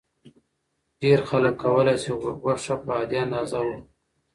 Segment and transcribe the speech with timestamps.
[1.01, 2.11] ډېر خلک کولی شي
[2.41, 3.81] غوښه په عادي اندازه وخوري.